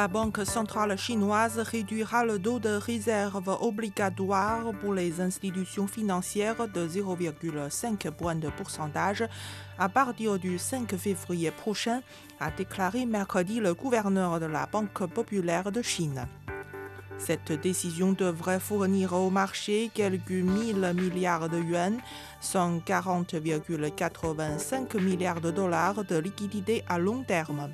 [0.00, 6.88] La Banque centrale chinoise réduira le taux de réserve obligatoire pour les institutions financières de
[6.88, 9.22] 0,5 points de pourcentage
[9.78, 12.00] à partir du 5 février prochain,
[12.40, 16.26] a déclaré mercredi le gouverneur de la Banque populaire de Chine.
[17.18, 21.98] Cette décision devrait fournir au marché quelques 1000 milliards de yuan,
[22.42, 27.68] 140,85 milliards de dollars de liquidités à long terme.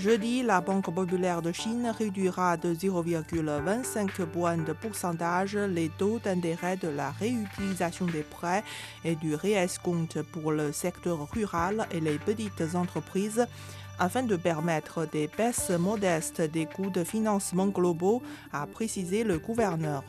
[0.00, 6.78] Jeudi, la Banque populaire de Chine réduira de 0,25 points de pourcentage les taux d'intérêt
[6.78, 8.64] de la réutilisation des prêts
[9.04, 13.46] et du réescompte pour le secteur rural et les petites entreprises
[13.98, 18.22] afin de permettre des baisses modestes des coûts de financement globaux,
[18.54, 20.02] a précisé le gouverneur.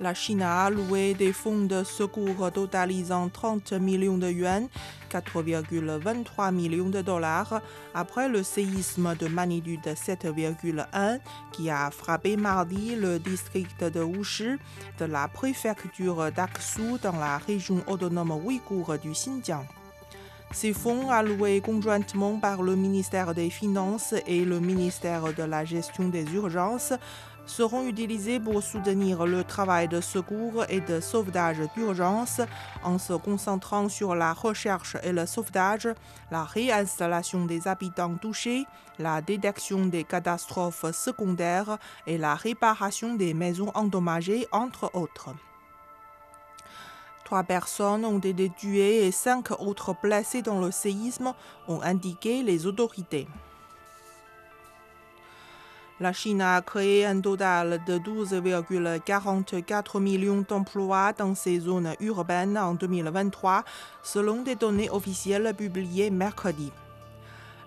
[0.00, 4.68] La Chine a alloué des fonds de secours totalisant 30 millions de yuan,
[5.10, 7.60] 4,23 millions de dollars,
[7.94, 11.18] après le séisme de magnitude 7,1
[11.50, 14.58] qui a frappé mardi le district de Wushi
[15.00, 19.66] de la préfecture d'Aksu dans la région autonome ouïghour du Xinjiang.
[20.52, 26.08] Ces fonds alloués conjointement par le ministère des Finances et le ministère de la Gestion
[26.08, 26.92] des urgences
[27.48, 32.40] seront utilisés pour soutenir le travail de secours et de sauvetage d'urgence
[32.84, 35.88] en se concentrant sur la recherche et le sauvetage,
[36.30, 38.64] la réinstallation des habitants touchés,
[38.98, 45.30] la détection des catastrophes secondaires et la réparation des maisons endommagées, entre autres.
[47.24, 51.34] Trois personnes ont été tuées et cinq autres blessées dans le séisme,
[51.66, 53.28] ont indiqué les autorités.
[56.00, 62.74] La Chine a créé un total de 12,44 millions d'emplois dans ces zones urbaines en
[62.74, 63.64] 2023,
[64.04, 66.70] selon des données officielles publiées mercredi.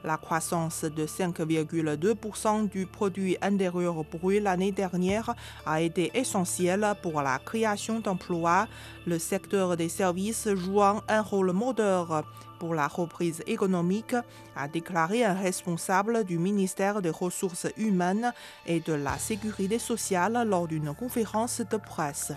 [0.03, 5.35] La croissance de 5,2% du produit intérieur brut l'année dernière
[5.65, 8.67] a été essentielle pour la création d'emplois,
[9.05, 12.23] le secteur des services jouant un rôle moteur
[12.59, 14.15] pour la reprise économique,
[14.55, 18.33] a déclaré un responsable du ministère des Ressources humaines
[18.65, 22.33] et de la Sécurité sociale lors d'une conférence de presse.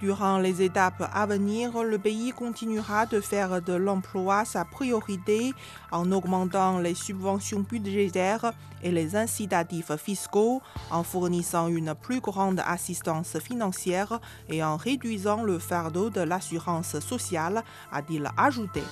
[0.00, 5.52] Durant les étapes à venir, le pays continuera de faire de l'emploi sa priorité
[5.90, 8.52] en augmentant les subventions budgétaires
[8.84, 15.58] et les incitatifs fiscaux, en fournissant une plus grande assistance financière et en réduisant le
[15.58, 18.82] fardeau de l'assurance sociale, a-t-il ajouté.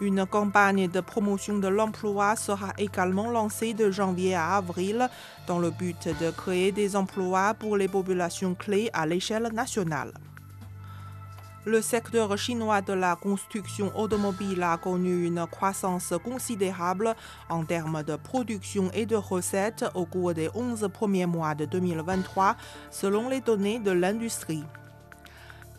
[0.00, 5.08] Une campagne de promotion de l'emploi sera également lancée de janvier à avril
[5.46, 10.12] dans le but de créer des emplois pour les populations clés à l'échelle nationale.
[11.64, 17.14] Le secteur chinois de la construction automobile a connu une croissance considérable
[17.48, 22.56] en termes de production et de recettes au cours des 11 premiers mois de 2023,
[22.90, 24.64] selon les données de l'industrie.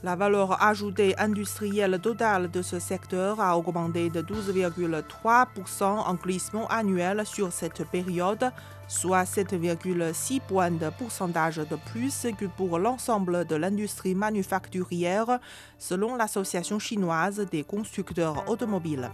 [0.03, 7.25] La valeur ajoutée industrielle totale de ce secteur a augmenté de 12,3% en glissement annuel
[7.25, 8.51] sur cette période,
[8.87, 15.39] soit 7,6 points de pourcentage de plus que pour l'ensemble de l'industrie manufacturière,
[15.79, 19.09] selon l'Association chinoise des constructeurs automobiles.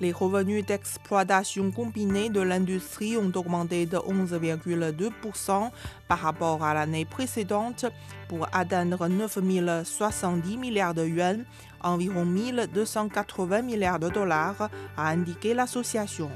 [0.00, 5.70] Les revenus d'exploitation combinés de l'industrie ont augmenté de 11,2%
[6.08, 7.84] par rapport à l'année précédente
[8.26, 11.44] pour atteindre 9 070 milliards de yuan,
[11.82, 16.30] environ 1 280 milliards de dollars, a indiqué l'association.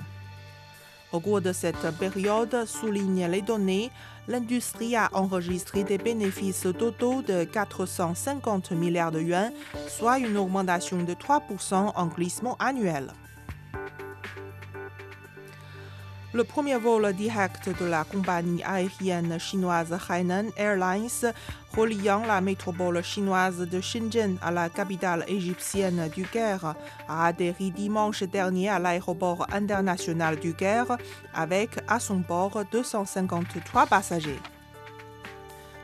[1.13, 3.91] Au cours de cette période, soulignent les données,
[4.29, 9.53] l'industrie a enregistré des bénéfices totaux de 450 milliards de yuan,
[9.89, 13.15] soit une augmentation de 3% en glissement annuel.
[16.35, 21.33] Le premier vol direct de la compagnie aérienne chinoise Hainan Airlines
[21.77, 26.75] reliant la métropole chinoise de Shenzhen à la capitale égyptienne du Caire
[27.09, 30.99] a atterri dimanche dernier à l'aéroport international du Caire
[31.33, 34.41] avec à son bord 253 passagers.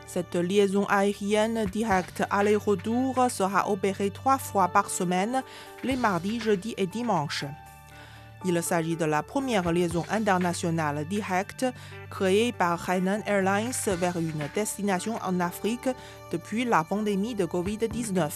[0.05, 5.43] Cette liaison aérienne directe aller-retour sera opérée trois fois par semaine,
[5.85, 7.45] les mardis, jeudis et dimanches.
[8.43, 11.65] Il s'agit de la première liaison internationale directe
[12.09, 15.89] créée par Hainan Airlines vers une destination en Afrique
[16.31, 18.31] depuis la pandémie de Covid-19.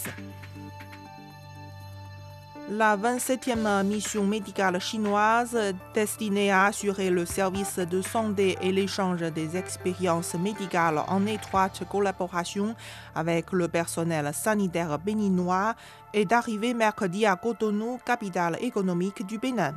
[2.70, 5.56] La 27e mission médicale chinoise,
[5.94, 12.76] destinée à assurer le service de santé et l'échange des expériences médicales en étroite collaboration
[13.14, 15.76] avec le personnel sanitaire béninois,
[16.12, 19.76] est arrivée mercredi à Cotonou, capitale économique du Bénin.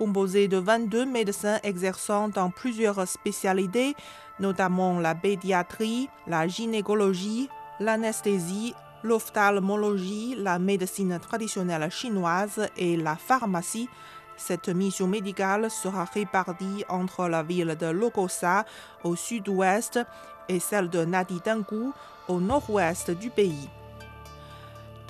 [0.00, 3.94] Composée de 22 médecins exerçant dans plusieurs spécialités,
[4.38, 7.50] notamment la pédiatrie, la gynécologie,
[7.80, 13.90] l'anesthésie, l'ophtalmologie, la médecine traditionnelle chinoise et la pharmacie.
[14.38, 18.64] Cette mission médicale sera répartie entre la ville de Lokosa
[19.04, 20.00] au sud-ouest
[20.48, 21.90] et celle de Naditangu
[22.26, 23.68] au nord-ouest du pays.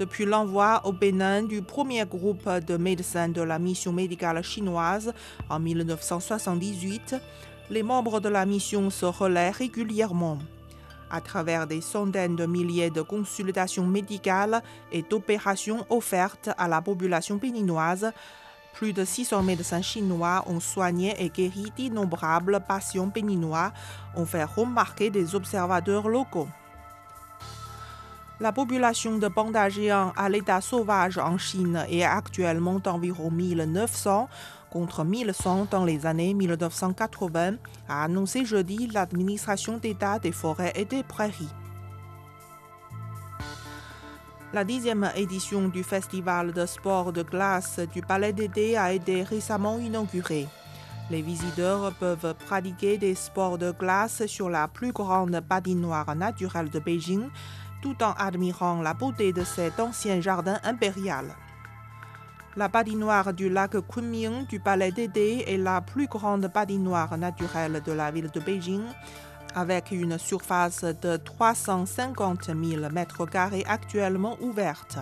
[0.01, 5.13] Depuis l'envoi au Bénin du premier groupe de médecins de la mission médicale chinoise
[5.51, 7.17] en 1978,
[7.69, 10.39] les membres de la mission se relaient régulièrement
[11.11, 17.37] à travers des centaines de milliers de consultations médicales et d'opérations offertes à la population
[17.37, 18.11] béninoise.
[18.73, 23.75] Plus de 600 médecins chinois ont soigné et guéri d'innombrables patients béninois,
[24.17, 26.49] ont fait remarquer des observateurs locaux.
[28.41, 34.31] La population de pandas géants à l'état sauvage en Chine est actuellement d'environ 1900
[34.71, 37.57] contre 1100 dans les années 1980,
[37.87, 41.53] a annoncé jeudi l'administration d'État des forêts et des prairies.
[44.55, 49.79] La dixième édition du festival de sport de glace du Palais d'été a été récemment
[49.79, 50.49] inaugurée.
[51.11, 56.79] Les visiteurs peuvent pratiquer des sports de glace sur la plus grande patinoire naturelle de
[56.79, 57.29] Beijing,
[57.83, 61.35] tout en admirant la beauté de cet ancien jardin impérial.
[62.57, 67.93] La patinoire du lac Kunming du palais d'été est la plus grande patinoire naturelle de
[67.93, 68.83] la ville de Beijing,
[69.55, 74.99] avec une surface de 350 000 m2 actuellement ouverte.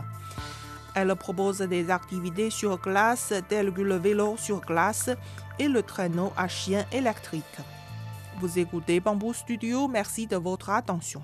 [0.94, 5.10] Elle propose des activités sur glace telles que le vélo sur glace
[5.58, 7.44] et le traîneau à chien électrique.
[8.40, 11.22] Vous écoutez Bamboo Studio, merci de votre attention.